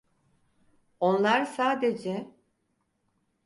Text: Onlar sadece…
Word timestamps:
Onlar 0.99 1.45
sadece… 1.45 2.31